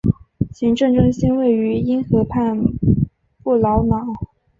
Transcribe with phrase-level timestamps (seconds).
[0.51, 2.59] 行政中心位于因河畔
[3.43, 4.03] 布劳瑙。